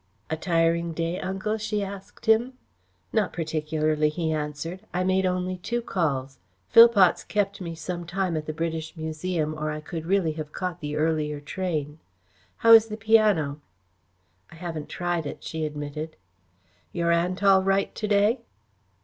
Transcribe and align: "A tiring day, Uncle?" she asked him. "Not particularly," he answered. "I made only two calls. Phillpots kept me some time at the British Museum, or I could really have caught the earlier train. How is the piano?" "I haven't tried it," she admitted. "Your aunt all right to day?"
"A 0.31 0.35
tiring 0.35 0.93
day, 0.93 1.19
Uncle?" 1.19 1.59
she 1.59 1.83
asked 1.83 2.25
him. 2.25 2.53
"Not 3.13 3.31
particularly," 3.31 4.09
he 4.09 4.31
answered. 4.31 4.79
"I 4.91 5.03
made 5.03 5.27
only 5.27 5.57
two 5.57 5.79
calls. 5.79 6.39
Phillpots 6.69 7.23
kept 7.23 7.61
me 7.61 7.75
some 7.75 8.07
time 8.07 8.35
at 8.35 8.47
the 8.47 8.51
British 8.51 8.97
Museum, 8.97 9.53
or 9.53 9.69
I 9.69 9.79
could 9.79 10.07
really 10.07 10.31
have 10.31 10.53
caught 10.53 10.79
the 10.79 10.95
earlier 10.95 11.39
train. 11.39 11.99
How 12.65 12.71
is 12.73 12.87
the 12.87 12.97
piano?" 12.97 13.61
"I 14.51 14.55
haven't 14.55 14.89
tried 14.89 15.27
it," 15.27 15.43
she 15.43 15.67
admitted. 15.67 16.15
"Your 16.91 17.11
aunt 17.11 17.43
all 17.43 17.61
right 17.61 17.93
to 17.93 18.07
day?" 18.07 18.41